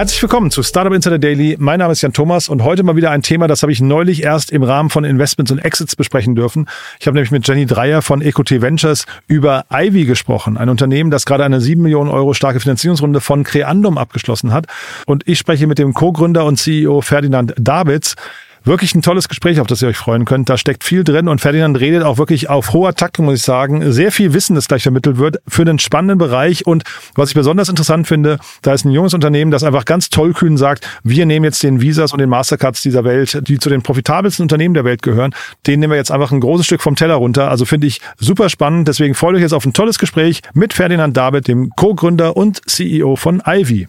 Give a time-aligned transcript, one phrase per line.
[0.00, 1.56] Herzlich willkommen zu Startup Insider Daily.
[1.60, 4.22] Mein Name ist Jan Thomas und heute mal wieder ein Thema, das habe ich neulich
[4.22, 6.70] erst im Rahmen von Investments und Exits besprechen dürfen.
[6.98, 11.26] Ich habe nämlich mit Jenny Dreier von EcoT Ventures über Ivy gesprochen, ein Unternehmen, das
[11.26, 14.68] gerade eine 7 Millionen Euro starke Finanzierungsrunde von Creandum abgeschlossen hat.
[15.04, 18.16] Und ich spreche mit dem Co-Gründer und CEO Ferdinand Davids.
[18.64, 20.50] Wirklich ein tolles Gespräch, auf das ihr euch freuen könnt.
[20.50, 23.90] Da steckt viel drin und Ferdinand redet auch wirklich auf hoher Taktung, muss ich sagen.
[23.90, 26.66] Sehr viel Wissen, das gleich vermittelt wird für einen spannenden Bereich.
[26.66, 30.58] Und was ich besonders interessant finde, da ist ein junges Unternehmen, das einfach ganz tollkühn
[30.58, 34.42] sagt, wir nehmen jetzt den Visas und den Mastercards dieser Welt, die zu den profitabelsten
[34.44, 35.34] Unternehmen der Welt gehören,
[35.66, 37.50] denen nehmen wir jetzt einfach ein großes Stück vom Teller runter.
[37.50, 38.88] Also finde ich super spannend.
[38.88, 43.16] Deswegen freut euch jetzt auf ein tolles Gespräch mit Ferdinand David, dem Co-Gründer und CEO
[43.16, 43.88] von Ivy.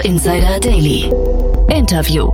[0.00, 1.12] Startup Insider Daily.
[1.68, 2.30] Interview.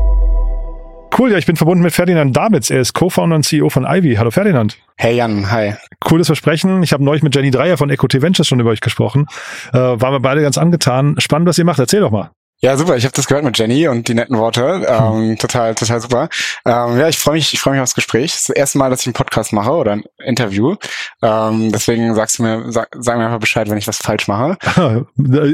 [1.17, 2.71] Cool, ja, ich bin verbunden mit Ferdinand Damitz.
[2.71, 4.17] Er ist Co-Founder und CEO von Ivy.
[4.17, 4.79] Hallo Ferdinand.
[4.97, 5.75] Hey Jan, hi.
[6.01, 6.83] Cooles Versprechen.
[6.83, 9.27] Ich habe neulich mit Jenny Dreier von EcoT Ventures schon über euch gesprochen.
[9.73, 11.17] Äh, waren wir beide ganz angetan.
[11.19, 11.79] Spannend, was ihr macht.
[11.79, 12.31] Erzähl doch mal.
[12.67, 12.97] Ja, super.
[12.97, 14.85] Ich habe das gehört mit Jenny und die netten Worte.
[14.89, 15.39] Ähm, hm.
[15.39, 16.29] Total, total super.
[16.65, 18.33] Ähm, ja, ich freue mich, ich freue mich aufs Gespräch.
[18.33, 20.75] Das ist das erste Mal, dass ich einen Podcast mache oder ein Interview.
[21.23, 24.59] Ähm, deswegen sagst du mir, sag, sag mir einfach Bescheid, wenn ich was falsch mache.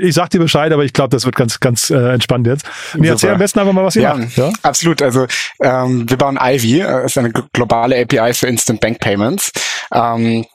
[0.03, 2.65] Ich sag dir Bescheid, aber ich glaube, das wird ganz, ganz äh, entspannt jetzt.
[2.95, 4.37] Nee, erzähl am besten einfach mal, was ihr ja, macht.
[4.37, 5.03] Ja, absolut.
[5.03, 5.27] Also
[5.61, 9.53] ähm, wir bauen Ivy, äh, ist eine globale API für Instant Bank Payments.
[9.93, 10.47] Ähm,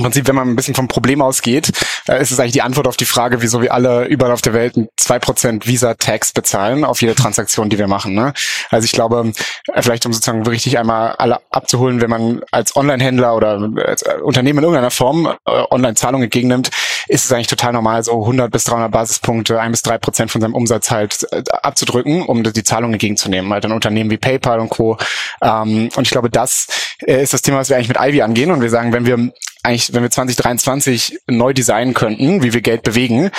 [0.00, 1.70] im Prinzip, wenn man ein bisschen vom Problem ausgeht,
[2.08, 4.54] äh, ist es eigentlich die Antwort auf die Frage, wieso wir alle überall auf der
[4.54, 8.14] Welt zwei Prozent Visa-Tax bezahlen auf jede Transaktion, die wir machen.
[8.14, 8.32] Ne?
[8.70, 9.32] Also ich glaube,
[9.72, 14.14] äh, vielleicht um sozusagen richtig einmal alle abzuholen, wenn man als Online-Händler oder als äh,
[14.22, 16.70] Unternehmen in irgendeiner Form Online-Zahlungen entgegennimmt,
[17.08, 20.40] ist es eigentlich total normal, so 100 bis 300 Basispunkte, ein bis drei Prozent von
[20.40, 21.26] seinem Umsatz halt
[21.62, 23.52] abzudrücken, um die Zahlung entgegenzunehmen.
[23.52, 24.96] Halt ein Unternehmen wie PayPal und Co.
[25.42, 26.68] Ähm, und ich glaube, das
[27.00, 28.50] ist das Thema, was wir eigentlich mit Ivy angehen.
[28.50, 29.32] Und wir sagen, wenn wir
[29.62, 33.30] eigentlich, wenn wir 2023 neu designen könnten, wie wir Geld bewegen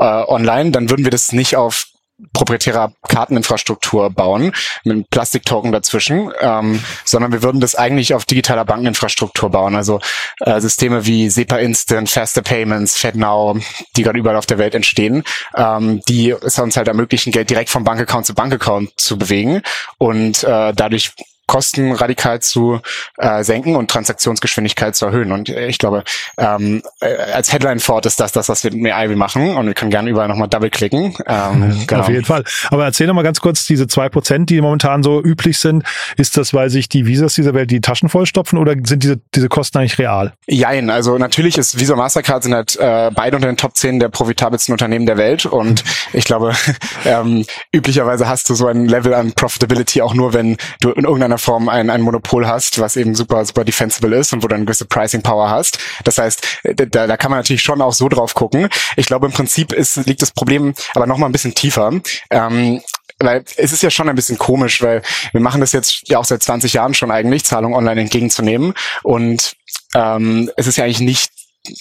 [0.00, 1.86] äh, online, dann würden wir das nicht auf
[2.32, 4.52] proprietärer Karteninfrastruktur bauen,
[4.84, 9.76] mit einem Plastiktoken dazwischen, ähm, sondern wir würden das eigentlich auf digitaler Bankeninfrastruktur bauen.
[9.76, 10.00] Also
[10.40, 13.58] äh, Systeme wie SEPA Instant, Faster Payments, FedNow,
[13.96, 15.22] die gerade überall auf der Welt entstehen,
[15.54, 19.62] ähm, die es uns halt ermöglichen, Geld direkt vom Bankaccount zu Bankaccount zu bewegen
[19.98, 21.12] und äh, dadurch
[21.48, 22.80] Kosten radikal zu
[23.16, 25.32] äh, senken und Transaktionsgeschwindigkeit zu erhöhen.
[25.32, 26.04] Und ich glaube,
[26.36, 29.56] ähm, äh, als Headline fort ist das das, was wir mit Ivy machen.
[29.56, 31.16] Und wir können gerne überall nochmal double-klicken.
[31.26, 32.02] Ähm, genau.
[32.02, 32.44] Auf jeden Fall.
[32.70, 35.84] Aber erzähl mal ganz kurz, diese zwei Prozent, die momentan so üblich sind,
[36.18, 39.48] ist das, weil sich die Visas dieser Welt die Taschen vollstopfen oder sind diese, diese
[39.48, 40.34] Kosten eigentlich real?
[40.46, 44.10] Jein, also natürlich ist Visa Mastercard sind halt äh, beide unter den Top 10 der
[44.10, 45.46] profitabelsten Unternehmen der Welt.
[45.46, 45.82] Und
[46.12, 46.54] ich glaube,
[47.06, 51.37] ähm, üblicherweise hast du so ein Level an Profitability auch nur, wenn du in irgendeiner
[51.38, 54.64] Form ein, ein Monopol hast, was eben super, super defensible ist und wo du eine
[54.64, 55.78] gewisse Pricing Power hast.
[56.04, 58.68] Das heißt, da, da kann man natürlich schon auch so drauf gucken.
[58.96, 61.92] Ich glaube, im Prinzip ist, liegt das Problem aber noch mal ein bisschen tiefer.
[62.30, 62.80] Ähm,
[63.20, 66.24] weil es ist ja schon ein bisschen komisch, weil wir machen das jetzt ja auch
[66.24, 68.74] seit 20 Jahren schon eigentlich, Zahlungen online entgegenzunehmen.
[69.02, 69.56] Und
[69.94, 71.32] ähm, es ist ja eigentlich nicht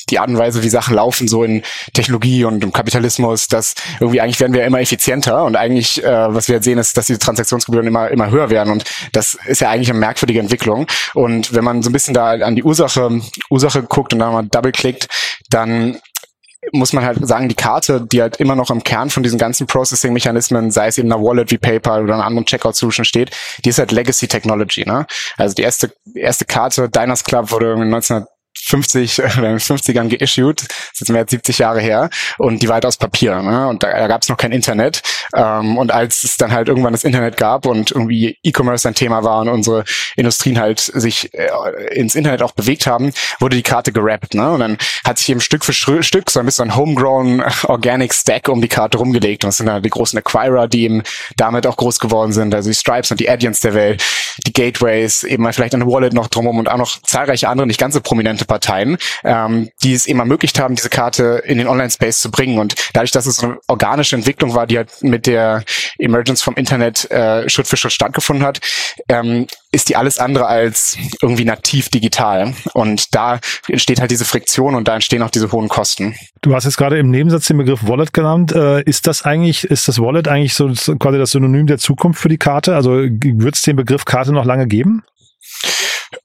[0.10, 4.22] die Art und Weise, wie Sachen laufen, so in Technologie und im Kapitalismus, dass irgendwie
[4.22, 7.18] eigentlich werden wir immer effizienter und eigentlich, äh, was wir jetzt sehen, ist, dass die
[7.18, 10.88] Transaktionsgebühren immer, immer höher werden und das ist ja eigentlich eine merkwürdige Entwicklung.
[11.14, 14.44] Und wenn man so ein bisschen da an die Ursache, Ursache guckt und dann mal
[14.44, 15.08] double-klickt,
[15.50, 16.00] dann
[16.72, 19.68] muss man halt sagen, die Karte, die halt immer noch im Kern von diesen ganzen
[19.68, 23.32] Processing-Mechanismen, sei es eben eine Wallet wie PayPal oder einer anderen Checkout-Solution steht,
[23.64, 24.84] die ist halt Legacy Technology.
[24.86, 25.06] Ne?
[25.38, 28.26] Also die erste, erste Karte, Diners Club, wurde 19
[28.68, 32.68] 50 oder in den 50ern geissued, das ist mehr als 70 Jahre her, und die
[32.68, 33.42] war halt aus Papier.
[33.42, 33.68] Ne?
[33.68, 35.02] Und da, da gab es noch kein Internet.
[35.36, 39.24] Ähm, und als es dann halt irgendwann das Internet gab und irgendwie E-Commerce ein Thema
[39.24, 39.84] war und unsere
[40.16, 41.50] Industrien halt sich äh,
[41.94, 44.34] ins Internet auch bewegt haben, wurde die Karte gerappt.
[44.34, 44.52] Ne?
[44.52, 48.50] Und dann hat sich eben Stück für Stück so ein bisschen ein homegrown Organic Stack
[48.50, 49.44] um die Karte rumgelegt.
[49.44, 51.04] Und das sind dann die großen Acquirer, die eben
[51.36, 54.04] damit auch groß geworden sind, also die Stripes und die Addients der Welt,
[54.46, 57.80] die Gateways, eben mal vielleicht eine Wallet noch drumherum und auch noch zahlreiche andere, nicht
[57.80, 62.22] ganz so prominente Parteien, ähm, die es eben ermöglicht haben, diese Karte in den Online-Space
[62.22, 62.58] zu bringen.
[62.58, 65.64] Und dadurch, dass es eine organische Entwicklung war, die halt mit der
[66.00, 68.60] Emergence vom Internet äh, Schritt für Schritt stattgefunden hat,
[69.10, 72.54] ähm, ist die alles andere als irgendwie nativ digital.
[72.74, 76.16] Und da entsteht halt diese Friktion und da entstehen auch diese hohen Kosten.
[76.42, 78.54] Du hast jetzt gerade im Nebensatz den Begriff Wallet genannt.
[78.54, 80.68] Äh, ist das eigentlich, ist das Wallet eigentlich so
[80.98, 82.76] quasi das Synonym der Zukunft für die Karte?
[82.76, 85.04] Also wird es den Begriff Karte noch lange geben?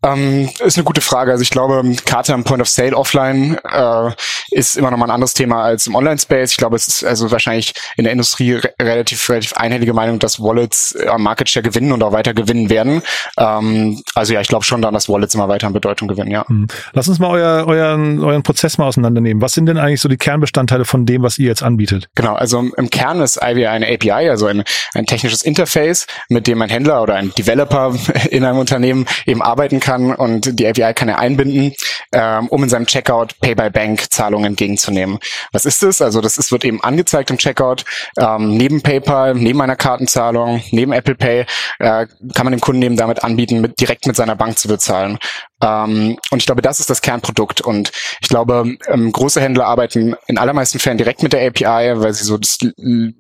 [0.03, 1.33] Ähm, ist eine gute Frage.
[1.33, 4.11] Also ich glaube, Karte am Point of Sale offline äh,
[4.51, 6.53] ist immer noch mal ein anderes Thema als im Online-Space.
[6.53, 10.41] Ich glaube, es ist also wahrscheinlich in der Industrie re relativ, relativ einhellige Meinung, dass
[10.41, 13.03] Wallets äh, am Market Share gewinnen und auch weiter gewinnen werden.
[13.39, 16.45] Ähm, also ja, ich glaube schon dann, dass Wallets immer weiter an Bedeutung gewinnen, ja.
[16.49, 16.69] Mhm.
[16.93, 19.43] Lass uns mal euer, euren, euren Prozess mal auseinandernehmen.
[19.43, 22.09] Was sind denn eigentlich so die Kernbestandteile von dem, was ihr jetzt anbietet?
[22.15, 24.65] Genau, also im Kern ist Ivy eine API, also ein,
[24.95, 27.95] ein technisches Interface, mit dem ein Händler oder ein Developer
[28.31, 31.73] in einem Unternehmen eben arbeiten kann und die API kann er einbinden,
[32.13, 35.19] ähm, um in seinem Checkout Pay-by-Bank-Zahlungen entgegenzunehmen.
[35.53, 36.03] Was ist das?
[36.03, 37.85] Also das ist, wird eben angezeigt im Checkout.
[38.19, 41.47] Ähm, neben PayPal, neben einer Kartenzahlung, neben Apple Pay
[41.79, 45.19] äh, kann man dem Kunden eben damit anbieten, mit, direkt mit seiner Bank zu bezahlen.
[45.63, 47.61] Ähm, und ich glaube, das ist das Kernprodukt.
[47.61, 52.13] Und ich glaube, ähm, große Händler arbeiten in allermeisten Fällen direkt mit der API, weil
[52.13, 52.59] sie so das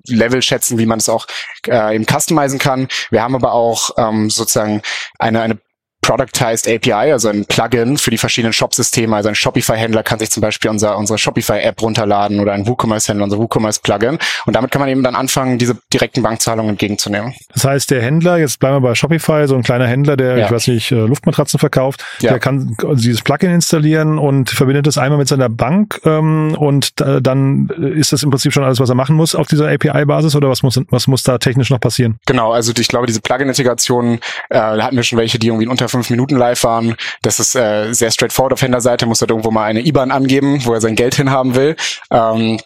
[0.06, 1.26] Level schätzen, wie man es auch
[1.68, 2.88] äh, eben customizen kann.
[3.10, 4.82] Wir haben aber auch ähm, sozusagen
[5.18, 5.58] eine, eine
[6.02, 9.14] Productized API, also ein Plugin für die verschiedenen Shop-Systeme.
[9.14, 13.38] Also ein Shopify-Händler kann sich zum Beispiel unser, unsere Shopify-App runterladen oder ein WooCommerce-Händler, unser
[13.38, 14.18] WooCommerce-Plugin.
[14.44, 17.34] Und damit kann man eben dann anfangen, diese direkten Bankzahlungen entgegenzunehmen.
[17.54, 20.46] Das heißt, der Händler, jetzt bleiben wir bei Shopify, so ein kleiner Händler, der, ja.
[20.46, 22.30] ich weiß nicht, äh, Luftmatratzen verkauft, ja.
[22.30, 27.22] der kann dieses Plugin installieren und verbindet es einmal mit seiner Bank ähm, und äh,
[27.22, 30.48] dann ist das im Prinzip schon alles, was er machen muss auf dieser API-Basis oder
[30.48, 32.18] was muss, was muss da technisch noch passieren?
[32.26, 34.18] Genau, also ich glaube, diese Plugin-Integration, äh,
[34.50, 36.96] da hatten wir schon welche, die irgendwie unter fünf Minuten live waren.
[37.22, 40.74] Das ist äh, sehr straightforward auf Händlerseite, muss halt irgendwo mal eine IBAN angeben, wo
[40.74, 41.76] er sein Geld hinhaben will.
[42.10, 42.58] Ähm,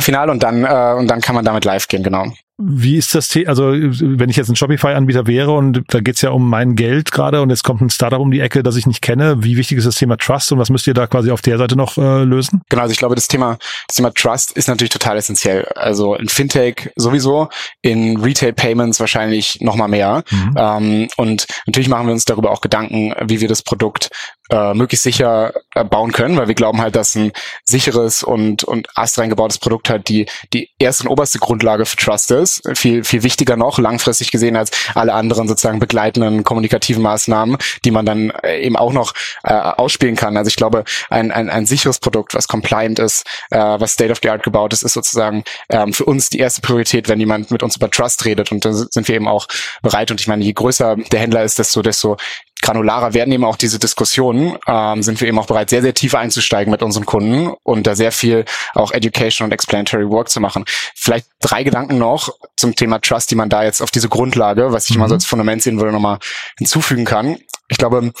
[0.00, 2.32] final und dann äh, und dann kann man damit live gehen, genau.
[2.60, 3.50] Wie ist das Thema?
[3.50, 7.40] Also, wenn ich jetzt ein Shopify-Anbieter wäre und da geht's ja um mein Geld gerade
[7.40, 9.86] und jetzt kommt ein Startup um die Ecke, das ich nicht kenne, wie wichtig ist
[9.86, 12.62] das Thema Trust und was müsst ihr da quasi auf der Seite noch äh, lösen?
[12.68, 15.66] Genau, also ich glaube, das Thema, das Thema Trust ist natürlich total essentiell.
[15.76, 17.48] Also in Fintech sowieso,
[17.80, 20.24] in Retail Payments wahrscheinlich noch mal mehr.
[20.28, 20.54] Mhm.
[20.56, 24.10] Ähm, und natürlich machen wir uns darüber auch Gedanken, wie wir das Produkt
[24.50, 27.32] äh, möglichst sicher äh, bauen können, weil wir glauben halt, dass ein
[27.64, 32.30] sicheres und, und astrein gebautes Produkt halt die, die erste und oberste Grundlage für Trust
[32.30, 32.62] ist.
[32.74, 38.06] Viel, viel wichtiger noch, langfristig gesehen, als alle anderen sozusagen begleitenden kommunikativen Maßnahmen, die man
[38.06, 39.14] dann äh, eben auch noch
[39.44, 40.36] äh, ausspielen kann.
[40.36, 44.18] Also ich glaube, ein, ein, ein sicheres Produkt, was compliant ist, äh, was State of
[44.22, 47.62] the Art gebaut ist, ist sozusagen ähm, für uns die erste Priorität, wenn jemand mit
[47.62, 48.52] uns über Trust redet.
[48.52, 49.46] Und da sind wir eben auch
[49.82, 50.10] bereit.
[50.10, 52.16] Und ich meine, je größer der Händler ist, desto, desto
[52.62, 56.14] granularer werden eben auch diese Diskussionen, ähm, sind wir eben auch bereit, sehr, sehr tief
[56.14, 58.44] einzusteigen mit unseren Kunden und da sehr viel
[58.74, 60.64] auch Education und Explanatory Work zu machen.
[60.94, 64.84] Vielleicht drei Gedanken noch zum Thema Trust, die man da jetzt auf diese Grundlage, was
[64.84, 64.96] ich mhm.
[64.96, 66.18] immer so als Fundament sehen würde, nochmal
[66.58, 67.38] hinzufügen kann.
[67.68, 68.12] Ich glaube,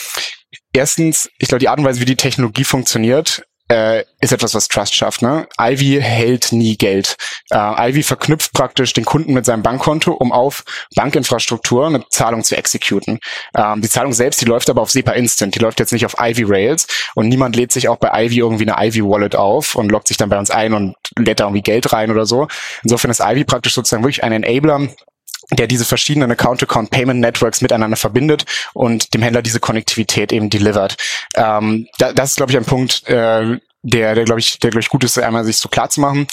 [0.72, 4.68] erstens, ich glaube, die Art und Weise, wie die Technologie funktioniert, äh, ist etwas, was
[4.68, 5.22] Trust schafft.
[5.22, 5.46] Ne?
[5.60, 7.16] Ivy hält nie Geld.
[7.50, 12.56] Äh, Ivy verknüpft praktisch den Kunden mit seinem Bankkonto, um auf Bankinfrastruktur eine Zahlung zu
[12.56, 13.18] exekuten.
[13.54, 15.54] Ähm, die Zahlung selbst, die läuft aber auf SEPA Instant.
[15.54, 18.68] Die läuft jetzt nicht auf Ivy Rails und niemand lädt sich auch bei Ivy irgendwie
[18.68, 21.62] eine Ivy Wallet auf und loggt sich dann bei uns ein und lädt da irgendwie
[21.62, 22.48] Geld rein oder so.
[22.82, 24.88] Insofern ist Ivy praktisch sozusagen wirklich ein Enabler,
[25.52, 30.96] der diese verschiedenen Account-to-Account-Payment-Networks miteinander verbindet und dem Händler diese Konnektivität eben delivert.
[31.34, 34.82] Ähm, da, das ist, glaube ich, ein Punkt, äh, der, der glaube ich, der glaube
[34.82, 36.26] ich gut ist, einmal sich so klar zu machen.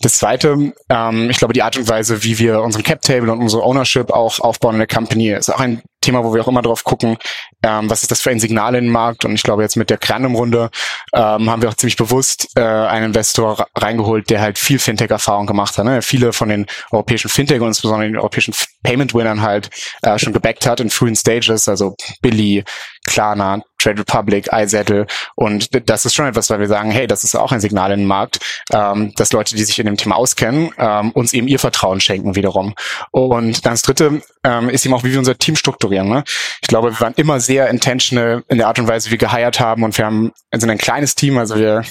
[0.00, 3.64] Das zweite, ähm, ich glaube, die Art und Weise, wie wir unseren Cap-Table und unsere
[3.64, 6.84] Ownership auch aufbauen in der Company, ist auch ein Thema, wo wir auch immer drauf
[6.84, 7.18] gucken,
[7.62, 9.26] ähm, was ist das für ein Signal in den Markt.
[9.26, 10.70] Und ich glaube, jetzt mit der Kernum-Runde
[11.12, 15.76] ähm, haben wir auch ziemlich bewusst äh, einen Investor reingeholt, der halt viel Fintech-Erfahrung gemacht
[15.76, 15.84] hat.
[15.84, 16.00] Ne?
[16.00, 18.54] Viele von den europäischen Fintech und insbesondere den europäischen
[18.88, 19.68] Payment-Winnern halt
[20.02, 22.64] äh, schon gebackt hat in frühen Stages, also Billy,
[23.06, 25.06] Klarna, Trade Republic, iZettle.
[25.34, 28.00] Und das ist schon etwas, weil wir sagen, hey, das ist auch ein Signal in
[28.00, 28.40] den Markt,
[28.72, 32.34] ähm, dass Leute, die sich in dem Thema auskennen, ähm, uns eben ihr Vertrauen schenken
[32.34, 32.74] wiederum.
[33.10, 36.08] Und dann das Dritte ähm, ist eben auch, wie wir unser Team strukturieren.
[36.08, 36.24] Ne?
[36.60, 39.60] Ich glaube, wir waren immer sehr intentional in der Art und Weise, wie wir geheiert
[39.60, 41.82] haben und wir haben sind ein kleines Team, also wir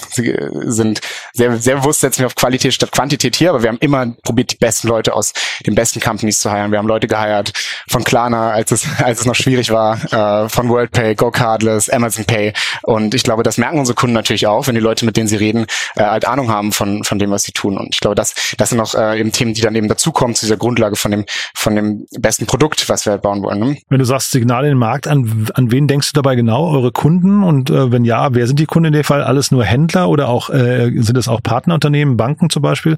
[0.64, 1.00] sind
[1.32, 4.52] sehr, sehr bewusst setzen wir auf Qualität statt Quantität hier, aber wir haben immer probiert,
[4.52, 5.32] die besten Leute aus
[5.64, 6.72] den besten Companies zu heiren.
[6.72, 7.52] Wir haben Leute geheiert
[7.88, 12.52] von Klarna, als es, als es noch schwierig war, äh, von WorldPay, GoCardless, Amazon Pay.
[12.82, 15.36] Und ich glaube, das merken unsere Kunden natürlich auch, wenn die Leute, mit denen sie
[15.36, 15.66] reden,
[15.96, 17.78] äh, halt Ahnung haben von, von dem, was sie tun.
[17.78, 20.46] Und ich glaube, das, das sind auch äh, eben Themen, die dann eben dazukommen zu
[20.46, 23.58] dieser Grundlage von dem, von dem besten Produkt, was wir halt bauen wollen.
[23.58, 23.76] Ne?
[23.88, 26.70] Wenn du sagst Signale im Markt, an, an wen denkst du dabei genau?
[26.70, 27.42] Eure Kunden?
[27.42, 29.22] Und äh, wenn ja, wer sind die Kunden in dem Fall?
[29.22, 32.96] Alles nur Händler oder auch äh, sind es auch Partnerunternehmen, Banken zum Beispiel?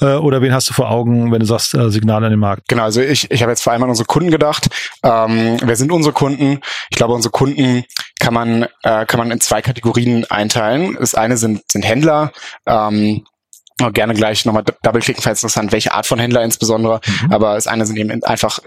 [0.00, 2.68] Äh, oder wen hast du vor Augen, wenn du sagst äh, Signale an den Markt?
[2.68, 4.68] Genau, also ich, ich habe jetzt vor allem an unsere Kunden gedacht.
[5.02, 6.60] Ähm, wer sind unsere Kunden?
[6.90, 7.84] Ich glaube, unsere Kunden
[8.18, 10.96] kann man, äh, kann man in zwei Kategorien einteilen.
[10.98, 12.32] Das eine sind, sind Händler,
[12.66, 13.24] ähm,
[13.92, 17.00] gerne gleich nochmal double-klicken, falls interessant, welche Art von Händler insbesondere.
[17.24, 17.32] Mhm.
[17.32, 18.58] Aber das eine sind eben einfach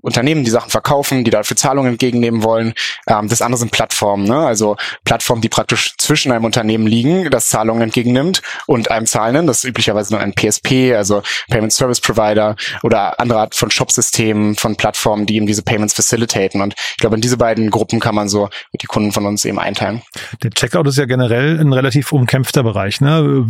[0.00, 2.74] Unternehmen, die Sachen verkaufen, die dafür Zahlungen entgegennehmen wollen.
[3.06, 4.36] Ähm, das andere sind Plattformen, ne?
[4.36, 9.46] also Plattformen, die praktisch zwischen einem Unternehmen liegen, das Zahlungen entgegennimmt und einem Zahlenden.
[9.46, 14.56] Das ist üblicherweise nur ein PSP, also Payment Service Provider oder andere Art von Shopsystemen,
[14.56, 16.60] von Plattformen, die eben diese Payments facilitaten.
[16.60, 18.48] Und ich glaube, in diese beiden Gruppen kann man so
[18.80, 20.02] die Kunden von uns eben einteilen.
[20.42, 23.00] Der Checkout ist ja generell ein relativ umkämpfter Bereich.
[23.00, 23.44] Ne?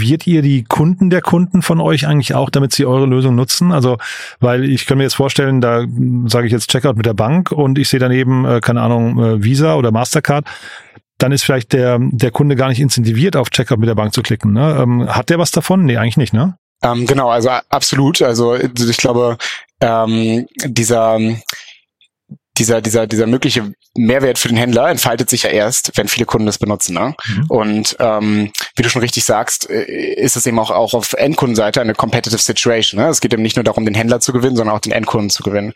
[0.00, 3.70] Incentiviert ihr die Kunden der Kunden von euch eigentlich auch, damit sie eure Lösung nutzen?
[3.70, 3.98] Also,
[4.40, 5.84] weil ich kann mir jetzt vorstellen, da
[6.26, 9.44] sage ich jetzt Checkout mit der Bank und ich sehe daneben, äh, keine Ahnung, äh,
[9.44, 10.46] Visa oder Mastercard
[11.18, 14.22] dann ist vielleicht der, der Kunde gar nicht incentiviert, auf Checkout mit der Bank zu
[14.22, 14.54] klicken.
[14.54, 14.78] Ne?
[14.80, 15.84] Ähm, hat der was davon?
[15.84, 16.56] Nee, eigentlich nicht, ne?
[16.82, 18.22] Ähm, genau, also absolut.
[18.22, 19.36] Also ich glaube,
[19.82, 21.18] ähm, dieser
[22.60, 26.46] dieser, dieser, dieser mögliche Mehrwert für den Händler entfaltet sich ja erst, wenn viele Kunden
[26.46, 26.94] das benutzen.
[26.94, 27.14] Ne?
[27.26, 27.44] Mhm.
[27.48, 31.80] Und ähm, wie du schon richtig sagst, äh, ist es eben auch, auch auf Endkundenseite
[31.80, 33.00] eine competitive situation.
[33.00, 33.08] Ne?
[33.08, 35.42] Es geht eben nicht nur darum, den Händler zu gewinnen, sondern auch den Endkunden zu
[35.42, 35.72] gewinnen.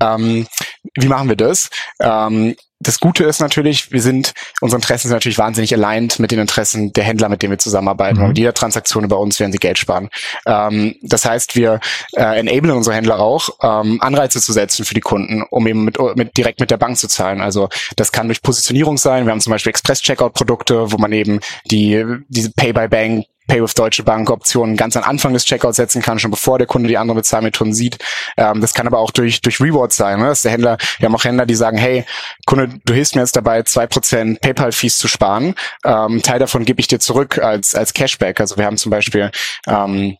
[0.00, 0.46] Ähm,
[0.94, 1.70] wie machen wir das?
[2.00, 6.38] Ähm, das Gute ist natürlich, wir sind, unsere Interessen sind natürlich wahnsinnig aligned mit den
[6.38, 8.20] Interessen der Händler, mit denen wir zusammenarbeiten.
[8.20, 8.28] Mhm.
[8.28, 10.10] mit jeder Transaktion über uns werden sie Geld sparen.
[10.46, 11.80] Ähm, das heißt, wir
[12.12, 15.98] äh, enablen unsere Händler auch, ähm, Anreize zu setzen für die Kunden, um eben mit,
[16.16, 17.40] mit, direkt mit der Bank zu zahlen.
[17.40, 19.24] Also das kann durch Positionierung sein.
[19.24, 21.40] Wir haben zum Beispiel Express-Checkout-Produkte, wo man eben
[21.70, 26.18] die, diese Pay-by-Bank Pay with Deutsche Bank Optionen ganz am Anfang des Checkouts setzen kann,
[26.18, 27.98] schon bevor der Kunde die anderen Bezahlmethoden sieht.
[28.36, 30.20] Ähm, das kann aber auch durch, durch Rewards sein.
[30.20, 30.26] Ne?
[30.26, 32.04] Dass der Händler, wir haben auch Händler, die sagen, hey,
[32.46, 35.54] Kunde, du hilfst mir jetzt dabei, zwei Prozent PayPal-Fees zu sparen.
[35.84, 38.40] Ähm, Teil davon gebe ich dir zurück als, als Cashback.
[38.40, 39.30] Also wir haben zum Beispiel
[39.66, 40.16] ähm,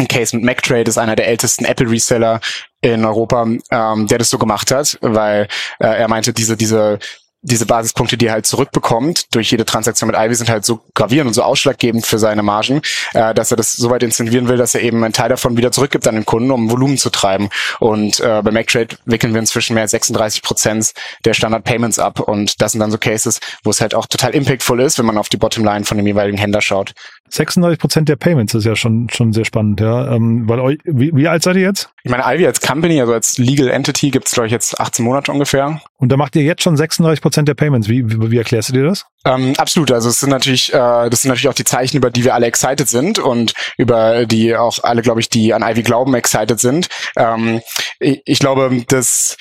[0.00, 2.40] ein Case mit MacTrade ist einer der ältesten Apple-Reseller
[2.80, 5.48] in Europa, ähm, der das so gemacht hat, weil
[5.78, 6.98] äh, er meinte, diese, diese
[7.42, 11.28] diese Basispunkte, die er halt zurückbekommt durch jede Transaktion mit Ivy, sind halt so gravierend
[11.28, 12.82] und so ausschlaggebend für seine Margen,
[13.14, 15.72] äh, dass er das so weit incentivieren will, dass er eben einen Teil davon wieder
[15.72, 17.48] zurückgibt an den Kunden, um Volumen zu treiben.
[17.78, 20.92] Und äh, bei MacTrade wickeln wir inzwischen mehr als 36 Prozent
[21.24, 22.20] der Standard Payments ab.
[22.20, 25.16] Und das sind dann so Cases, wo es halt auch total impactful ist, wenn man
[25.16, 26.92] auf die Bottomline von dem jeweiligen Händler schaut.
[27.30, 30.12] 36 Prozent der Payments ist ja schon schon sehr spannend, ja.
[30.14, 31.90] Ähm, weil euch, wie, wie alt seid ihr jetzt?
[32.02, 35.32] Ich meine, Ivy als Company, also als Legal Entity, gibt's glaube ich jetzt 18 Monate
[35.32, 35.80] ungefähr.
[35.96, 37.88] Und da macht ihr jetzt schon 36 Prozent der Payments.
[37.88, 39.06] Wie, wie, wie erklärst du dir das?
[39.24, 39.92] Ähm, absolut.
[39.92, 42.46] Also es sind natürlich, äh, das sind natürlich auch die Zeichen, über die wir alle
[42.46, 46.88] excited sind und über die auch alle, glaube ich, die an Ivy glauben, excited sind.
[47.16, 47.60] Ähm,
[47.98, 49.36] ich, ich glaube, dass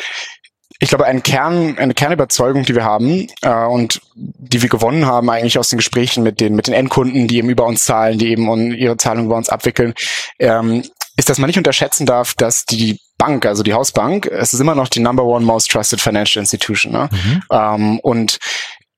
[0.81, 5.29] ich glaube, ein Kern, eine Kernüberzeugung, die wir haben äh, und die wir gewonnen haben
[5.29, 8.29] eigentlich aus den Gesprächen mit den mit den Endkunden, die eben über uns zahlen, die
[8.29, 9.93] eben ihre Zahlungen über uns abwickeln,
[10.39, 10.83] ähm,
[11.17, 14.75] ist, dass man nicht unterschätzen darf, dass die Bank, also die Hausbank, es ist immer
[14.75, 16.93] noch die Number One Most Trusted Financial Institution.
[16.93, 17.09] Ne?
[17.11, 17.43] Mhm.
[17.51, 18.39] Ähm, und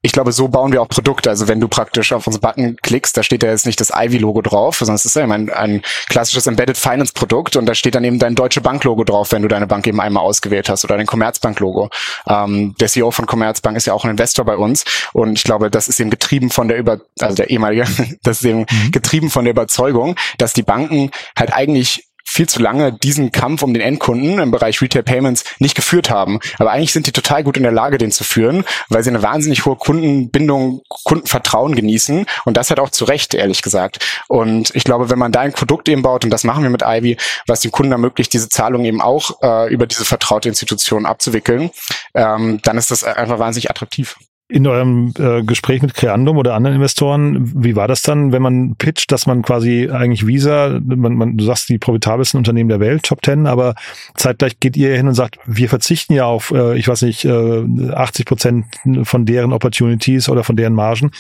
[0.04, 1.30] ich glaube, so bauen wir auch Produkte.
[1.30, 4.42] Also wenn du praktisch auf unseren Button klickst, da steht ja jetzt nicht das Ivy-Logo
[4.42, 8.18] drauf, sondern es ist eben ein, ein klassisches Embedded Finance-Produkt und da steht dann eben
[8.18, 11.90] dein Deutsche Bank-Logo drauf, wenn du deine Bank eben einmal ausgewählt hast oder dein Commerzbank-Logo.
[12.28, 15.70] Ähm, der CEO von Commerzbank ist ja auch ein Investor bei uns und ich glaube,
[15.70, 17.86] das ist eben getrieben von der über, also der ehemalige,
[18.24, 18.92] das ist eben mhm.
[18.92, 23.74] getrieben von der Überzeugung, dass die Banken halt eigentlich viel zu lange diesen Kampf um
[23.74, 26.40] den Endkunden im Bereich Retail Payments nicht geführt haben.
[26.60, 29.22] Aber eigentlich sind die total gut in der Lage, den zu führen, weil sie eine
[29.22, 34.00] wahnsinnig hohe Kundenbindung, Kundenvertrauen genießen und das hat auch zu Recht, ehrlich gesagt.
[34.30, 36.84] Und ich glaube, wenn man da ein Produkt eben baut, und das machen wir mit
[36.86, 41.72] Ivy, was dem Kunden ermöglicht, diese Zahlung eben auch äh, über diese vertraute Institution abzuwickeln,
[42.14, 44.16] ähm, dann ist das einfach wahnsinnig attraktiv
[44.52, 48.76] in eurem äh, Gespräch mit Creandum oder anderen Investoren, wie war das dann, wenn man
[48.76, 53.04] pitcht, dass man quasi eigentlich Visa, man, man, du sagst die profitabelsten Unternehmen der Welt,
[53.04, 53.76] Top Ten, aber
[54.16, 57.92] zeitgleich geht ihr hin und sagt, wir verzichten ja auf, äh, ich weiß nicht, äh,
[57.94, 58.66] 80 Prozent
[59.04, 61.12] von deren Opportunities oder von deren Margen.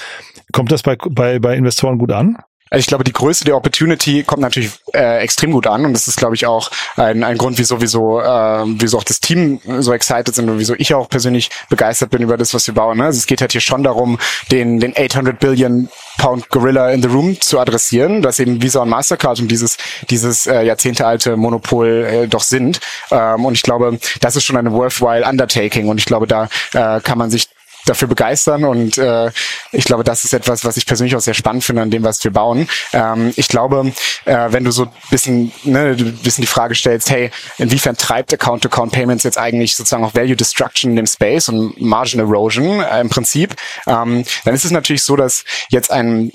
[0.52, 2.38] Kommt das bei, bei, bei Investoren gut an?
[2.72, 6.08] Also ich glaube, die Größe der Opportunity kommt natürlich äh, extrem gut an und das
[6.08, 9.92] ist, glaube ich, auch ein, ein Grund, wieso, wieso, äh, wieso auch das Team so
[9.92, 13.00] excited sind und wieso ich auch persönlich begeistert bin über das, was wir bauen.
[13.00, 13.04] Ne?
[13.04, 14.20] Also es geht halt hier schon darum,
[14.52, 18.90] den, den 800 Billion Pound Gorilla in the Room zu adressieren, dass eben Visa und
[18.90, 19.76] Mastercard und dieses,
[20.10, 22.80] dieses äh, jahrzehntealte Monopol äh, doch sind.
[23.12, 27.02] Ähm, und ich glaube, das ist schon eine worthwhile Undertaking und ich glaube, da äh,
[27.02, 27.50] kann man sich
[27.86, 29.32] dafür begeistern und äh,
[29.72, 32.24] ich glaube, das ist etwas, was ich persönlich auch sehr spannend finde an dem, was
[32.24, 32.68] wir bauen.
[32.94, 33.92] Ähm, ich glaube,
[34.26, 39.24] äh, wenn du so ein bisschen, ne, bisschen die Frage stellst, hey, inwiefern treibt Account-to-Account-Payments
[39.24, 43.56] jetzt eigentlich sozusagen auch Value Destruction in dem Space und Margin Erosion äh, im Prinzip,
[43.88, 46.32] ähm, dann ist es natürlich so, dass jetzt ein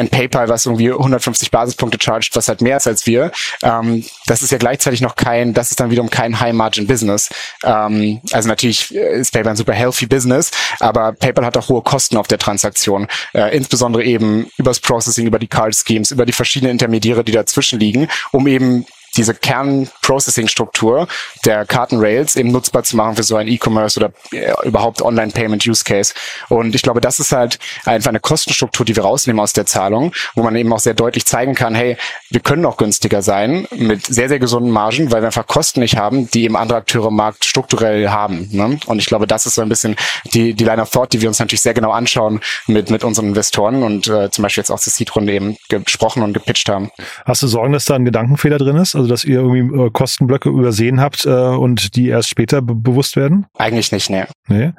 [0.00, 3.30] ein PayPal, was irgendwie 150 Basispunkte chargt, was halt mehr ist als wir.
[3.62, 7.28] Ähm, das ist ja gleichzeitig noch kein, das ist dann wiederum kein High-Margin-Business.
[7.64, 12.16] Ähm, also natürlich ist PayPal ein super healthy Business, aber PayPal hat auch hohe Kosten
[12.16, 16.72] auf der Transaktion, äh, insbesondere eben übers Processing, über die Card Schemes, über die verschiedenen
[16.72, 18.86] Intermediäre, die dazwischen liegen, um eben
[19.20, 21.06] diese Kern-Processing-Struktur
[21.44, 26.14] der Kartenrails eben nutzbar zu machen für so ein E-Commerce oder äh, überhaupt Online-Payment-Use-Case.
[26.48, 30.14] Und ich glaube, das ist halt einfach eine Kostenstruktur, die wir rausnehmen aus der Zahlung,
[30.34, 31.98] wo man eben auch sehr deutlich zeigen kann, hey,
[32.30, 35.98] wir können auch günstiger sein mit sehr, sehr gesunden Margen, weil wir einfach Kosten nicht
[35.98, 38.48] haben, die eben andere Akteure im Markt strukturell haben.
[38.52, 38.80] Ne?
[38.86, 39.96] Und ich glaube, das ist so ein bisschen
[40.32, 43.26] die, die Line of Thought, die wir uns natürlich sehr genau anschauen mit, mit unseren
[43.26, 46.90] Investoren und äh, zum Beispiel jetzt auch zur Seed-Runde eben gesprochen und gepitcht haben.
[47.26, 48.94] Hast du Sorgen, dass da ein Gedankenfehler drin ist?
[48.94, 53.46] Also dass ihr irgendwie äh, Kostenblöcke übersehen habt äh, und die erst später bewusst werden?
[53.58, 54.24] Eigentlich nicht, nee.
[54.48, 54.72] nee.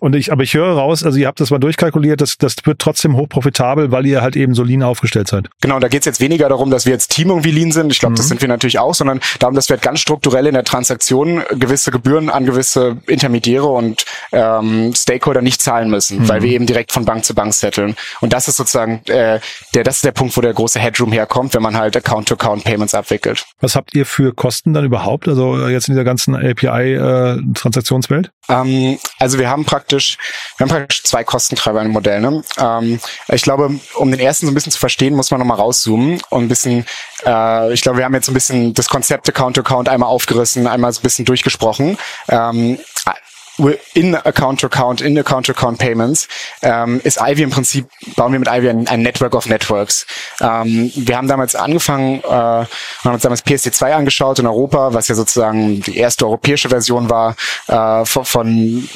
[0.00, 2.78] Und ich, aber ich höre raus, also ihr habt das mal durchkalkuliert, das, das wird
[2.78, 5.48] trotzdem hochprofitabel, weil ihr halt eben so lean aufgestellt seid.
[5.60, 7.92] Genau, da geht es jetzt weniger darum, dass wir jetzt Team irgendwie lean sind.
[7.92, 8.16] Ich glaube, mhm.
[8.16, 11.42] das sind wir natürlich auch, sondern darum, dass wir halt ganz strukturell in der Transaktion
[11.50, 16.28] gewisse Gebühren an gewisse Intermediäre und ähm, Stakeholder nicht zahlen müssen, mhm.
[16.28, 17.94] weil wir eben direkt von Bank zu Bank setteln.
[18.20, 19.40] Und das ist sozusagen äh,
[19.74, 23.31] der, das ist der Punkt, wo der große Headroom herkommt, wenn man halt Account-to-Account-Payments abwickelt
[23.32, 23.54] entwickelt.
[23.60, 28.30] Was habt ihr für Kosten dann überhaupt, also äh, jetzt in dieser ganzen API-Transaktionswelt?
[28.48, 30.18] Äh, ähm, also wir haben praktisch,
[30.56, 32.20] wir haben praktisch zwei Kostentreiber im Modell.
[32.20, 32.42] Ne?
[32.58, 36.20] Ähm, ich glaube, um den ersten so ein bisschen zu verstehen, muss man nochmal rauszoomen
[36.30, 36.84] und ein bisschen,
[37.24, 40.92] äh, ich glaube, wir haben jetzt so ein bisschen das Konzept Account-to-Account einmal aufgerissen, einmal
[40.92, 41.98] so ein bisschen durchgesprochen.
[42.28, 42.78] Ähm,
[43.94, 46.28] in Account-to-Account, in Account-to-Account Payments,
[46.62, 50.06] ähm, ist Ivy im Prinzip, bauen wir mit Ivy ein, ein Network of Networks.
[50.40, 52.66] Ähm, wir haben damals angefangen, äh, haben
[53.04, 57.36] uns damals PSD2 angeschaut in Europa, was ja sozusagen die erste europäische Version war
[57.68, 58.88] äh, von,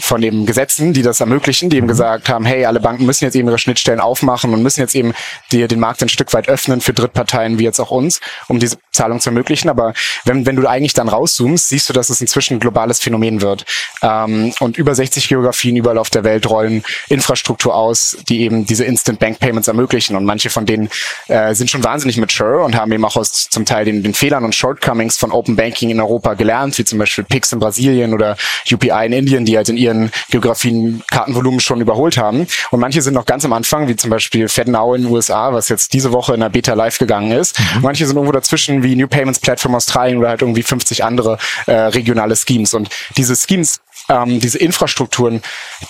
[0.00, 1.90] von den Gesetzen, die das ermöglichen, die eben mhm.
[1.90, 5.14] gesagt haben, hey, alle Banken müssen jetzt eben ihre Schnittstellen aufmachen und müssen jetzt eben
[5.52, 8.76] die, den Markt ein Stück weit öffnen für Drittparteien wie jetzt auch uns, um diese
[8.92, 9.68] Zahlung zu ermöglichen.
[9.68, 9.94] Aber
[10.24, 13.64] wenn, wenn du eigentlich dann rauszoomst, siehst du, dass es inzwischen ein globales Phänomen wird.
[14.04, 18.84] Ähm, und über 60 Geografien überall auf der Welt rollen Infrastruktur aus, die eben diese
[18.84, 20.16] Instant Bank Payments ermöglichen.
[20.16, 20.90] Und manche von denen
[21.28, 24.44] äh, sind schon wahnsinnig mature und haben eben auch aus zum Teil den, den Fehlern
[24.44, 28.36] und Shortcomings von Open Banking in Europa gelernt, wie zum Beispiel Pix in Brasilien oder
[28.70, 32.46] UPI in Indien, die halt in ihren Geografien Kartenvolumen schon überholt haben.
[32.70, 35.68] Und manche sind noch ganz am Anfang, wie zum Beispiel FedNow in den USA, was
[35.68, 37.58] jetzt diese Woche in der Beta live gegangen ist.
[37.58, 37.82] Mhm.
[37.82, 41.72] Manche sind irgendwo dazwischen wie New Payments Platform Australien oder halt irgendwie 50 andere äh,
[41.72, 42.74] regionale Schemes.
[42.74, 45.42] Und diese Schemes ähm, diese Infrastrukturen,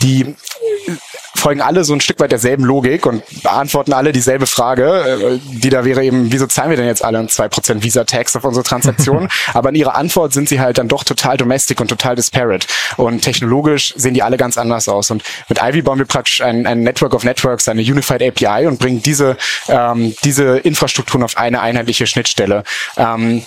[0.03, 0.35] die
[1.35, 5.69] folgen alle so ein Stück weit derselben Logik und beantworten alle dieselbe Frage, äh, die
[5.69, 9.29] da wäre eben, wieso zahlen wir denn jetzt alle zwei Prozent Visa-Tax auf unsere Transaktionen?
[9.53, 12.67] Aber in ihrer Antwort sind sie halt dann doch total domestic und total disparate.
[12.97, 15.11] Und technologisch sehen die alle ganz anders aus.
[15.11, 18.79] Und mit Ivy bauen wir praktisch ein, ein Network of Networks, eine Unified API und
[18.79, 19.37] bringen diese,
[19.69, 22.63] ähm, diese Infrastrukturen auf eine einheitliche Schnittstelle.
[22.97, 23.45] Ähm,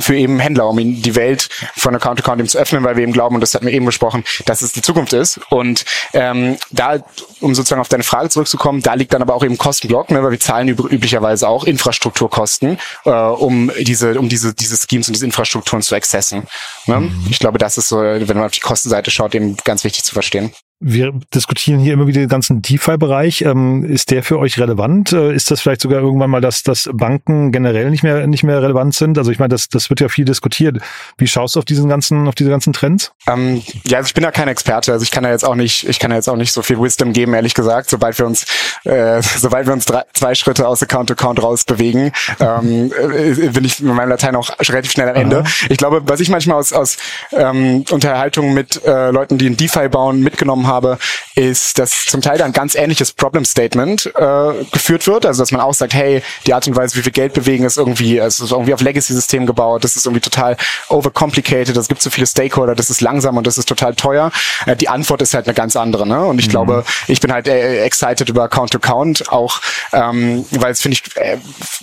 [0.00, 2.96] für eben Händler, um ihnen die Welt von Account to Account eben zu öffnen, weil
[2.96, 5.40] wir eben glauben, und das hatten wir eben besprochen, dass es die Zukunft ist.
[5.50, 6.98] Und ähm, da,
[7.40, 10.32] um sozusagen auf deine Frage zurückzukommen, da liegt dann aber auch eben Kostenblock, ne, weil
[10.32, 15.82] wir zahlen üblicherweise auch Infrastrukturkosten, äh, um diese, um diese, diese Schemes und diese Infrastrukturen
[15.82, 16.46] zu accessen.
[16.86, 17.00] Ne?
[17.00, 17.26] Mhm.
[17.30, 20.12] Ich glaube, das ist so, wenn man auf die Kostenseite schaut, eben ganz wichtig zu
[20.12, 20.52] verstehen.
[20.80, 23.42] Wir diskutieren hier immer wieder den ganzen DeFi-Bereich.
[23.42, 25.12] Ähm, ist der für euch relevant?
[25.12, 28.62] Äh, ist das vielleicht sogar irgendwann mal, dass, dass Banken generell nicht mehr, nicht mehr
[28.62, 29.18] relevant sind?
[29.18, 30.78] Also ich meine, das, das wird ja viel diskutiert.
[31.16, 33.10] Wie schaust du auf diesen ganzen, auf diese ganzen Trends?
[33.26, 34.92] Ähm, ja, also ich bin ja kein Experte.
[34.92, 36.80] Also ich kann ja jetzt auch nicht, ich kann ja jetzt auch nicht so viel
[36.80, 37.90] Wisdom geben, ehrlich gesagt.
[37.90, 38.46] Sobald wir uns,
[38.84, 43.64] äh, sobald wir uns drei, zwei Schritte aus Account to Account rausbewegen, ähm, äh, bin
[43.64, 45.38] ich mit meinem Latein auch relativ schnell am Ende.
[45.38, 45.48] Aha.
[45.70, 46.98] Ich glaube, was ich manchmal aus, aus
[47.32, 50.98] ähm, Unterhaltungen mit äh, Leuten, die in DeFi bauen, mitgenommen habe,
[51.34, 55.26] ist, dass zum Teil ein ganz ähnliches Problem Statement äh, geführt wird.
[55.26, 57.76] Also dass man auch sagt, hey, die Art und Weise, wie wir Geld bewegen, ist
[57.76, 60.56] irgendwie, es ist irgendwie auf Legacy-Systemen gebaut, das ist irgendwie total
[60.88, 64.30] overcomplicated, es gibt so viele Stakeholder, das ist langsam und das ist total teuer.
[64.66, 66.06] Äh, die Antwort ist halt eine ganz andere.
[66.06, 66.24] Ne?
[66.24, 66.52] Und ich mhm.
[66.52, 69.60] glaube, ich bin halt äh, excited über Account-to-Count, auch
[69.92, 71.38] ähm, weil es, finde ich, äh,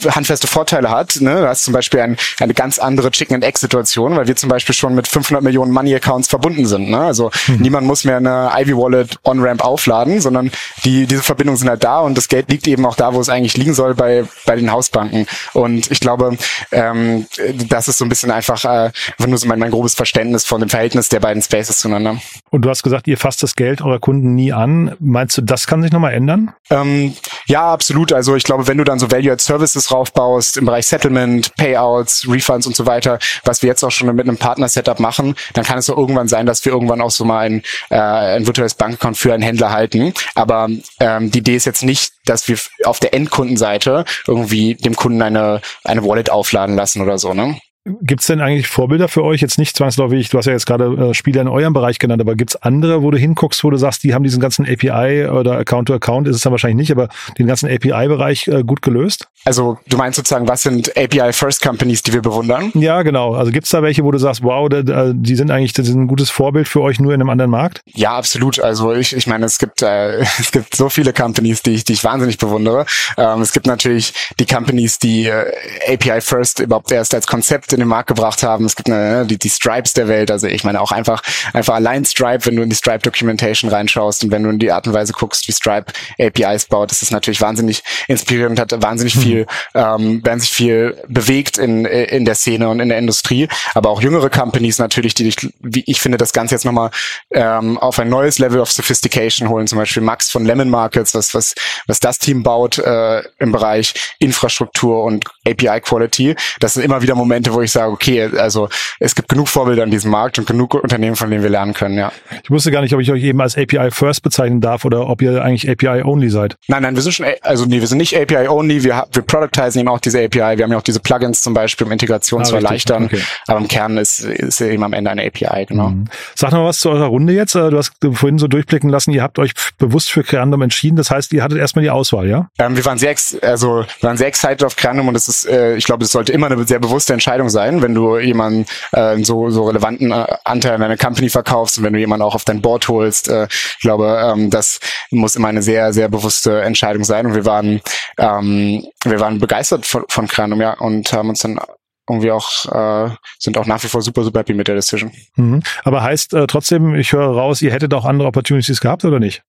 [0.10, 1.18] handfeste Vorteile hat.
[1.20, 1.42] Ne?
[1.42, 5.08] Du hast zum Beispiel ein, eine ganz andere Chicken-and-Egg-Situation, weil wir zum Beispiel schon mit
[5.08, 6.90] 500 Millionen Money-Accounts verbunden sind.
[6.90, 7.00] Ne?
[7.00, 7.58] Also mhm.
[7.58, 10.52] niemand muss mehr eine Ivy Wallet On-Ramp aufladen, sondern
[10.84, 13.30] die, diese Verbindungen sind halt da und das Geld liegt eben auch da, wo es
[13.30, 15.28] eigentlich liegen soll, bei, bei den Hausbanken.
[15.54, 16.38] Und ich glaube,
[16.72, 17.28] ähm,
[17.70, 20.60] das ist so ein bisschen einfach, äh, einfach nur so mein, mein grobes Verständnis von
[20.60, 22.18] dem Verhältnis der beiden Spaces zueinander.
[22.50, 24.96] Und du hast gesagt, ihr fasst das Geld eurer Kunden nie an.
[25.00, 26.54] Meinst du, das kann sich nochmal ändern?
[26.70, 27.16] Ähm,
[27.48, 28.12] ja, absolut.
[28.14, 32.68] Also ich glaube, wenn du dann so Value-Add Services raufbaust im Bereich Settlement, Payouts, Refunds
[32.68, 35.90] und so weiter, was wir jetzt auch schon mit einem Partner-Setup machen, dann kann es
[35.90, 39.34] auch irgendwann sein, dass wir irgendwann auch so mal ein, äh, ein virtuelles Bankaccount für
[39.34, 40.14] einen Händler halten.
[40.34, 40.68] Aber
[41.00, 45.62] ähm, die Idee ist jetzt nicht, dass wir auf der Endkundenseite irgendwie dem Kunden eine,
[45.84, 47.34] eine Wallet aufladen lassen oder so.
[47.34, 47.60] Ne?
[48.02, 49.42] Gibt's denn eigentlich Vorbilder für euch?
[49.42, 52.36] Jetzt nicht zwangsläufig, du hast ja jetzt gerade äh, Spieler in eurem Bereich genannt, aber
[52.36, 56.28] gibt's andere, wo du hinguckst, wo du sagst, die haben diesen ganzen API oder Account-to-Account,
[56.28, 59.28] ist es dann wahrscheinlich nicht, aber den ganzen API-Bereich äh, gut gelöst?
[59.46, 62.72] Also du meinst sozusagen, was sind API-First-Companies, die wir bewundern?
[62.74, 63.36] Ja, genau.
[63.36, 66.08] Also gibt's da welche, wo du sagst, wow, da, die sind eigentlich das ist ein
[66.08, 67.82] gutes Vorbild für euch nur in einem anderen Markt?
[67.94, 68.60] Ja, absolut.
[68.60, 71.94] Also ich, ich meine, es gibt äh, es gibt so viele Companies, die ich, die
[71.94, 72.88] ich wahnsinnig bewundere.
[73.18, 75.54] Ähm, es gibt natürlich die Companies, die äh,
[75.94, 78.66] API-First überhaupt erst als Konzept in den Markt gebracht haben.
[78.66, 80.32] Es gibt eine, ne, die, die Stripes der Welt.
[80.32, 81.22] Also ich meine auch einfach,
[81.54, 84.72] einfach allein Stripe, wenn du in die Stripe Documentation reinschaust und wenn du in die
[84.72, 89.16] Art und Weise guckst, wie Stripe APIs baut, das ist natürlich wahnsinnig inspirierend, hat wahnsinnig
[89.16, 89.22] mhm.
[89.22, 93.48] viel, ähm, wahnsinnig viel bewegt in, in der Szene und in der Industrie.
[93.74, 96.92] Aber auch jüngere Companies natürlich, die ich, wie ich finde, das Ganze jetzt nochmal
[97.32, 99.68] ähm, auf ein neues Level of Sophistication holen.
[99.68, 101.54] Zum Beispiel Max von Lemon Markets, was, was,
[101.88, 106.36] was das Team baut äh, im Bereich Infrastruktur und API Quality.
[106.60, 109.92] Das sind immer wieder Momente, wo ich sage, okay, also es gibt genug Vorbilder in
[109.92, 112.12] diesem Markt und genug Unternehmen, von denen wir lernen können, ja.
[112.44, 115.22] Ich wusste gar nicht, ob ich euch eben als API First bezeichnen darf oder ob
[115.22, 116.58] ihr eigentlich API Only seid.
[116.68, 119.80] Nein, nein, wir sind schon, also nee, wir sind nicht API Only, wir, wir productizen
[119.80, 122.46] eben auch diese API, wir haben ja auch diese Plugins zum Beispiel, um Integration ah,
[122.46, 123.22] zu erleichtern, okay.
[123.48, 125.90] aber im Kern ist, ist eben am Ende eine API, genau.
[125.90, 126.06] Mhm.
[126.36, 127.56] Sag noch was zu eurer Runde jetzt.
[127.56, 131.34] Du hast vorhin so durchblicken lassen, ihr habt euch bewusst für Creandum entschieden, das heißt,
[131.34, 132.50] ihr hattet erstmal die Auswahl, ja?
[132.60, 135.76] Ähm, wir waren sehr, also wir waren sehr excited auf Creandum und es ist, äh,
[135.76, 139.50] ich glaube, es sollte immer eine sehr bewusste Entscheidung sein, wenn du jemanden äh, so,
[139.50, 142.62] so relevanten äh, Anteil an deiner Company verkaufst und wenn du jemanden auch auf dein
[142.62, 143.30] Board holst.
[143.30, 144.80] Äh, ich glaube, ähm, das
[145.12, 147.26] muss immer eine sehr, sehr bewusste Entscheidung sein.
[147.26, 147.82] Und wir waren,
[148.18, 151.60] ähm, wir waren begeistert von, von Kranum, ja, und haben uns dann
[152.08, 155.12] irgendwie auch äh, sind auch nach wie vor super super happy mit der Decision.
[155.36, 155.64] Mhm.
[155.84, 159.42] Aber heißt äh, trotzdem, ich höre raus, ihr hättet auch andere Opportunities gehabt oder nicht?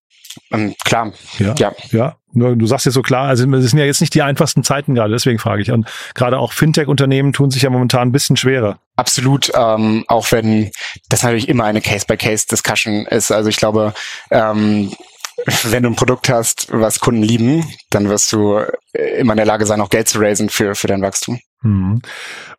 [0.50, 1.12] Ähm, klar.
[1.38, 1.54] Ja.
[1.58, 1.72] Ja.
[1.90, 2.16] ja.
[2.32, 5.10] Du sagst jetzt so klar, also es sind ja jetzt nicht die einfachsten Zeiten gerade,
[5.10, 5.70] deswegen frage ich.
[5.70, 8.78] Und gerade auch Fintech-Unternehmen tun sich ja momentan ein bisschen schwerer.
[8.96, 10.70] Absolut, ähm, auch wenn
[11.08, 13.30] das natürlich immer eine Case-by-Case-Discussion ist.
[13.30, 13.94] Also ich glaube,
[14.30, 14.92] ähm,
[15.64, 18.58] wenn du ein Produkt hast, was Kunden lieben, dann wirst du
[18.92, 21.40] immer in der Lage sein, auch Geld zu raisen für, für dein Wachstum.
[21.62, 22.02] Mhm.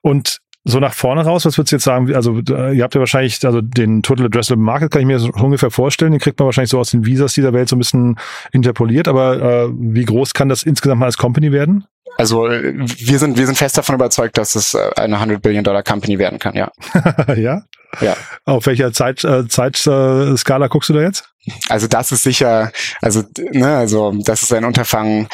[0.01, 2.13] Und so nach vorne raus, was würdest du jetzt sagen?
[2.13, 5.71] Also ihr habt ja wahrscheinlich, also den Total Addressable Market kann ich mir so ungefähr
[5.71, 8.19] vorstellen, den kriegt man wahrscheinlich so aus den Visas dieser Welt so ein bisschen
[8.51, 11.85] interpoliert, aber äh, wie groß kann das insgesamt mal als Company werden?
[12.17, 15.83] Also wir sind, wir sind fest davon überzeugt, dass es äh, eine 100 Billion Dollar
[15.83, 16.71] Company werden kann, ja.
[17.35, 17.61] ja?
[18.01, 18.17] Ja.
[18.43, 21.29] Auf welcher Zeit, äh, Zeitskala äh, guckst du da jetzt?
[21.69, 25.29] Also das ist sicher, also, ne, also das ist ein Unterfangen,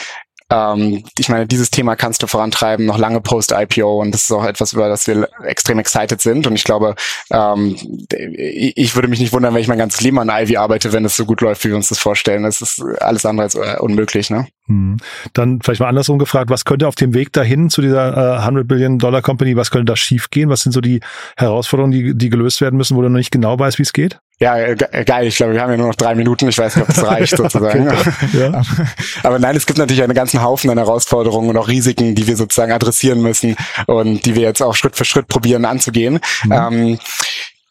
[0.54, 4.46] ähm, ich meine, dieses Thema kannst du vorantreiben, noch lange post-IPO und das ist auch
[4.46, 6.96] etwas, über das wir extrem excited sind und ich glaube,
[7.32, 7.76] ähm,
[8.10, 11.16] ich würde mich nicht wundern, wenn ich mein ganzes Leben an Ivy arbeite, wenn es
[11.16, 12.44] so gut läuft, wie wir uns das vorstellen.
[12.44, 14.48] Das ist alles andere als äh, unmöglich, ne?
[14.68, 14.98] Hm.
[15.34, 18.68] Dann vielleicht mal andersrum gefragt, was könnte auf dem Weg dahin zu dieser äh, 100
[18.68, 20.50] Billion Dollar Company, was könnte da schiefgehen?
[20.50, 21.02] Was sind so die
[21.36, 24.20] Herausforderungen, die, die gelöst werden müssen, wo du noch nicht genau weißt, wie es geht?
[24.44, 25.28] Ja, geil.
[25.28, 26.50] Ich glaube, wir haben ja nur noch drei Minuten.
[26.50, 27.90] Ich weiß nicht, ob es reicht sozusagen.
[28.34, 28.62] ja.
[29.24, 32.36] Aber nein, es gibt natürlich einen ganzen Haufen an Herausforderungen und auch Risiken, die wir
[32.36, 33.56] sozusagen adressieren müssen
[33.88, 36.20] und die wir jetzt auch Schritt für Schritt probieren anzugehen.
[36.44, 36.52] Mhm.
[36.52, 37.00] Ähm,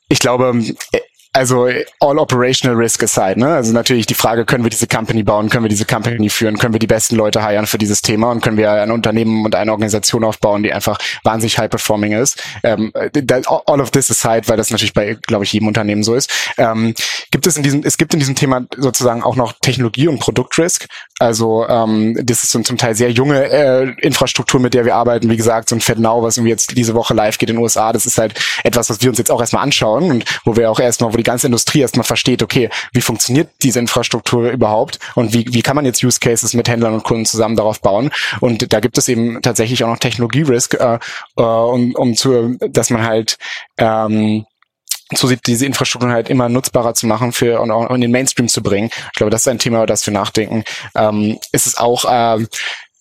[0.09, 0.55] ich glaube,
[1.35, 1.69] also
[2.01, 3.49] all operational risk aside, ne?
[3.55, 6.75] Also natürlich die Frage, können wir diese Company bauen, können wir diese Company führen, können
[6.75, 9.73] wir die besten Leute hiren für dieses Thema und können wir ein Unternehmen und eine
[9.73, 12.43] Organisation aufbauen, die einfach wahnsinnig high performing ist.
[12.63, 16.31] Ähm, all of this aside, weil das natürlich bei, glaube ich, jedem Unternehmen so ist.
[16.59, 16.95] Ähm,
[17.31, 20.87] gibt es in diesem, es gibt in diesem Thema sozusagen auch noch Technologie und Produktrisk.
[21.19, 25.31] Also ähm, das ist so zum Teil sehr junge äh, Infrastruktur, mit der wir arbeiten.
[25.31, 27.93] Wie gesagt, so ein FedNow, was irgendwie jetzt diese Woche live geht in den USA,
[27.93, 30.79] das ist halt etwas, was wir uns jetzt auch erstmal anschauen und wo wir auch
[30.79, 35.47] erstmal, wo die ganze Industrie erstmal versteht, okay, wie funktioniert diese Infrastruktur überhaupt und wie,
[35.49, 38.11] wie kann man jetzt Use Cases mit Händlern und Kunden zusammen darauf bauen.
[38.41, 40.99] Und da gibt es eben tatsächlich auch noch Technologie-Risk, äh,
[41.37, 43.39] äh, um, um zu, dass man halt
[43.79, 44.45] ähm,
[45.15, 48.49] so sieht diese Infrastruktur halt immer nutzbarer zu machen für und auch in den Mainstream
[48.49, 48.91] zu bringen.
[49.13, 50.65] Ich glaube, das ist ein Thema, über das wir nachdenken.
[50.95, 52.49] Ähm, ist es auch ähm,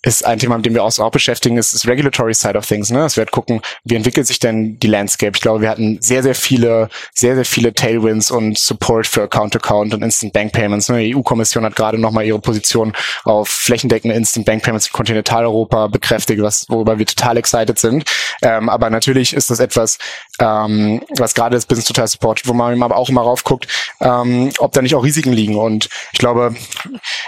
[0.04, 2.90] ist ein Thema, mit dem wir uns auch beschäftigen, ist das Regulatory Side of Things.
[2.90, 3.00] Ne?
[3.00, 5.34] Dass wir halt gucken, wie entwickelt sich denn die Landscape.
[5.36, 9.94] Ich glaube, wir hatten sehr, sehr viele, sehr, sehr viele Tailwinds und Support für Account-to-Account
[9.94, 10.90] und Instant Bank Payments.
[10.90, 11.04] Ne?
[11.04, 12.94] Die EU-Kommission hat gerade nochmal ihre Position
[13.26, 18.04] auf flächendeckende Instant Bank Payments in Kontinentaleuropa bekräftigt, was, worüber wir total excited sind.
[18.42, 20.00] Ähm, aber natürlich ist das etwas,
[20.40, 23.68] ähm, was gerade das Business total supportet, wo man aber auch immer raufguckt,
[24.02, 25.56] ähm, ob da nicht auch Risiken liegen.
[25.56, 26.56] Und ich glaube,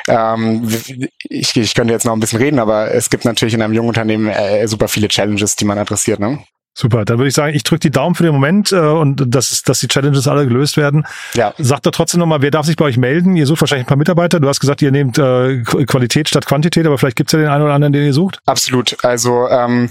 [0.07, 0.67] ähm,
[1.29, 3.89] ich, ich könnte jetzt noch ein bisschen reden, aber es gibt natürlich in einem jungen
[3.89, 6.19] Unternehmen äh, super viele Challenges, die man adressiert.
[6.19, 6.39] Ne?
[6.75, 9.61] Super, dann würde ich sagen, ich drücke die Daumen für den Moment äh, und dass,
[9.61, 11.05] dass die Challenges alle gelöst werden.
[11.35, 11.53] Ja.
[11.59, 13.35] Sagt doch trotzdem nochmal, wer darf sich bei euch melden?
[13.35, 14.39] Ihr sucht wahrscheinlich ein paar Mitarbeiter.
[14.39, 17.49] Du hast gesagt, ihr nehmt äh, Qualität statt Quantität, aber vielleicht gibt es ja den
[17.49, 18.39] einen oder anderen, den ihr sucht.
[18.47, 18.97] Absolut.
[19.03, 19.89] Also ähm,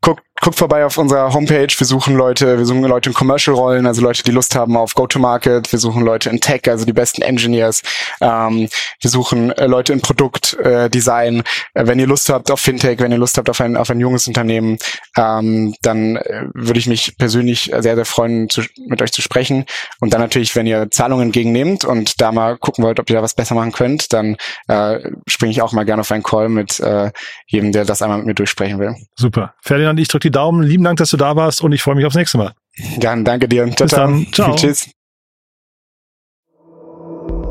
[0.00, 1.68] guckt, guckt vorbei auf unserer Homepage.
[1.76, 5.72] Wir suchen Leute, wir suchen Leute in Commercial-Rollen, also Leute, die Lust haben auf Go-to-Market.
[5.72, 7.82] Wir suchen Leute in Tech, also die besten Engineers.
[8.20, 8.68] Ähm,
[9.00, 11.38] wir suchen äh, Leute in Produktdesign.
[11.74, 13.90] Äh, äh, wenn ihr Lust habt auf Fintech, wenn ihr Lust habt auf ein, auf
[13.90, 14.78] ein junges Unternehmen,
[15.16, 19.64] ähm, dann äh, würde ich mich persönlich sehr, sehr freuen, zu, mit euch zu sprechen.
[20.00, 23.22] Und dann natürlich, wenn ihr Zahlungen entgegennehmt und da mal gucken wollt, ob ihr da
[23.22, 24.36] was besser machen könnt, dann
[24.68, 27.10] äh, springe ich auch mal gerne auf einen Call mit äh,
[27.46, 28.94] jedem, der das einmal mit mir durchsprechen will.
[29.16, 29.54] Super.
[29.62, 30.62] Ferdinand, ich drücke die Daumen.
[30.62, 32.52] Lieben Dank, dass du da warst und ich freue mich aufs nächste Mal.
[32.98, 33.64] Gern, danke dir.
[33.74, 34.26] Ciao, Bis dann.
[34.32, 34.54] Ciao.
[34.56, 34.90] Tschüss.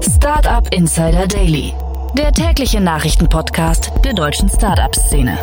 [0.02, 1.74] Startup Insider Daily,
[2.18, 5.38] der tägliche Nachrichtenpodcast der deutschen Startup-Szene.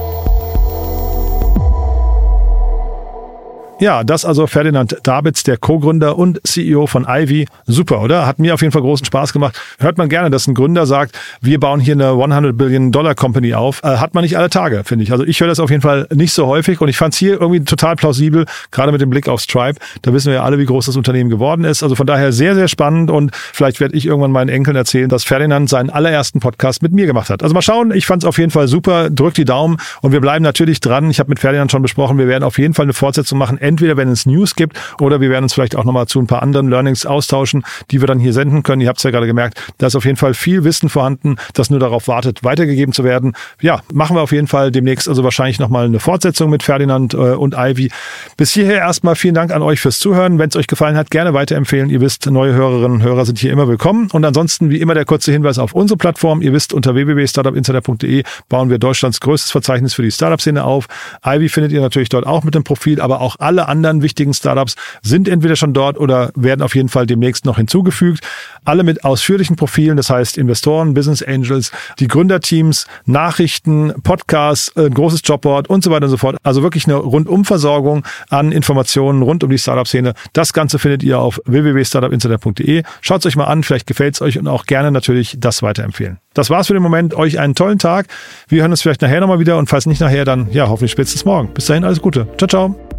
[3.83, 7.49] Ja, das also Ferdinand Dabitz, der Co-Gründer und CEO von Ivy.
[7.67, 8.29] Super, oder?
[8.29, 9.61] Hat mir auf jeden Fall großen Spaß gemacht.
[9.81, 13.55] Hört man gerne, dass ein Gründer sagt, wir bauen hier eine 100 Billion Dollar Company
[13.55, 13.83] auf.
[13.83, 15.11] Äh, hat man nicht alle Tage, finde ich.
[15.11, 17.41] Also ich höre das auf jeden Fall nicht so häufig und ich fand es hier
[17.41, 19.81] irgendwie total plausibel, gerade mit dem Blick auf Stripe.
[20.03, 21.83] Da wissen wir ja alle, wie groß das Unternehmen geworden ist.
[21.83, 25.25] Also von daher sehr, sehr spannend und vielleicht werde ich irgendwann meinen Enkeln erzählen, dass
[25.25, 27.43] Ferdinand seinen allerersten Podcast mit mir gemacht hat.
[27.43, 29.11] Also mal schauen, ich fand es auf jeden Fall super.
[29.11, 31.11] Drückt die Daumen und wir bleiben natürlich dran.
[31.11, 33.97] Ich habe mit Ferdinand schon besprochen, wir werden auf jeden Fall eine Fortsetzung machen entweder
[33.97, 36.69] wenn es News gibt oder wir werden uns vielleicht auch nochmal zu ein paar anderen
[36.69, 38.83] Learnings austauschen, die wir dann hier senden können.
[38.83, 41.71] Ihr habt es ja gerade gemerkt, da ist auf jeden Fall viel Wissen vorhanden, das
[41.71, 43.35] nur darauf wartet, weitergegeben zu werden.
[43.61, 47.17] Ja, machen wir auf jeden Fall demnächst also wahrscheinlich nochmal eine Fortsetzung mit Ferdinand äh,
[47.17, 47.91] und Ivy.
[48.37, 50.39] Bis hierher erstmal vielen Dank an euch fürs Zuhören.
[50.39, 51.91] Wenn es euch gefallen hat, gerne weiterempfehlen.
[51.91, 54.09] Ihr wisst, neue Hörerinnen und Hörer sind hier immer willkommen.
[54.13, 56.43] Und ansonsten, wie immer, der kurze Hinweis auf unsere Plattform.
[56.43, 60.87] Ihr wisst, unter www.startupinsider.de bauen wir Deutschlands größtes Verzeichnis für die Startup-Szene auf.
[61.25, 64.77] Ivy findet ihr natürlich dort auch mit dem Profil, aber auch alle anderen wichtigen Startups
[65.03, 68.25] sind entweder schon dort oder werden auf jeden Fall demnächst noch hinzugefügt.
[68.65, 75.21] Alle mit ausführlichen Profilen, das heißt Investoren, Business Angels, die Gründerteams, Nachrichten, Podcasts, ein großes
[75.25, 76.39] Jobboard und so weiter und so fort.
[76.43, 80.15] Also wirklich eine Rundumversorgung an Informationen rund um die Startup-Szene.
[80.33, 82.85] Das Ganze findet ihr auf www.startupinsider.de.
[83.03, 86.19] Schaut es euch mal an, vielleicht gefällt es euch und auch gerne natürlich das weiterempfehlen.
[86.33, 87.13] Das war's für den Moment.
[87.15, 88.07] Euch einen tollen Tag.
[88.49, 91.27] Wir hören uns vielleicht nachher nochmal wieder und falls nicht nachher, dann ja, hoffentlich spätestens
[91.27, 91.53] morgen.
[91.53, 92.27] Bis dahin alles Gute.
[92.39, 92.92] Ciao, ciao.